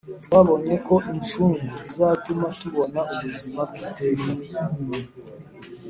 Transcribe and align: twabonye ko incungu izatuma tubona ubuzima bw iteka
twabonye 0.25 0.75
ko 0.87 0.95
incungu 1.11 1.67
izatuma 1.87 2.47
tubona 2.59 2.99
ubuzima 3.13 3.61
bw 3.69 3.75
iteka 3.87 4.29